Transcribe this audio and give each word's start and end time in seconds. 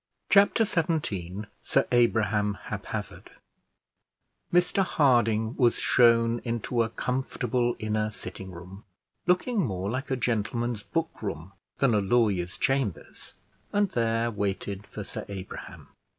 Chapter 0.31 0.65
XVII 0.65 1.43
SIR 1.61 1.85
ABRAHAM 1.91 2.55
HAPHAZARD 2.69 3.29
Mr 4.51 4.81
Harding 4.83 5.55
was 5.57 5.75
shown 5.75 6.39
into 6.43 6.81
a 6.81 6.89
comfortable 6.89 7.75
inner 7.77 8.09
sitting 8.09 8.49
room, 8.49 8.83
looking 9.27 9.59
more 9.63 9.91
like 9.91 10.09
a 10.09 10.15
gentleman's 10.15 10.81
book 10.81 11.21
room 11.21 11.51
than 11.77 11.93
a 11.93 11.99
lawyer's 12.01 12.57
chambers, 12.57 13.35
and 13.71 13.89
there 13.91 14.31
waited 14.31 14.87
for 14.87 15.03
Sir 15.03 15.23
Abraham. 15.29 15.89